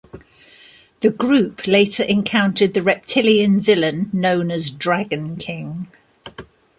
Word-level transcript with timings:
The 1.01 1.11
group 1.11 1.67
later 1.67 2.01
encountered 2.01 2.73
the 2.73 2.81
reptilian 2.81 3.59
villain 3.59 4.09
known 4.11 4.49
as 4.49 4.71
Dragon 4.71 5.35
King. 5.35 5.89